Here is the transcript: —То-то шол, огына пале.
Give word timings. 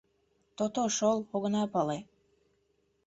—То-то 0.57 0.83
шол, 0.97 1.17
огына 1.35 1.63
пале. 1.73 1.99